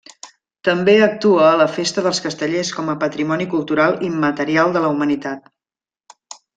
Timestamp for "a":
1.49-1.59, 2.89-2.97